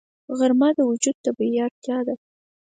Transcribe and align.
غرمه 0.37 0.69
د 0.77 0.79
وجود 0.89 1.15
طبیعي 1.25 1.57
اړتیا 1.65 1.97
ده 2.07 2.15